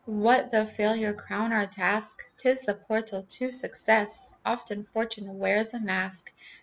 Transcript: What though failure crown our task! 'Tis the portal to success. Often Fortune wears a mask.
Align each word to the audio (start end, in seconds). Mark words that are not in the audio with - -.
What 0.07 0.49
though 0.49 0.65
failure 0.65 1.13
crown 1.13 1.53
our 1.53 1.67
task! 1.67 2.23
'Tis 2.37 2.63
the 2.63 2.73
portal 2.73 3.21
to 3.21 3.51
success. 3.51 4.33
Often 4.43 4.85
Fortune 4.85 5.37
wears 5.37 5.75
a 5.75 5.79
mask. 5.79 6.33